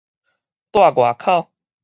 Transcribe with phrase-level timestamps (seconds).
[0.71, 1.51] 蹛外口